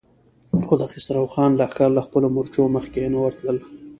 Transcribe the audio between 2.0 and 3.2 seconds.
خپلو مورچو مخکې نه